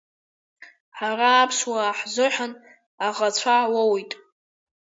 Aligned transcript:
Ҳара 0.97 1.29
аԥсуаа 1.43 1.97
ҳзыҳәан 1.97 2.53
аӷацәа 3.07 3.57
уоуит. 3.73 4.11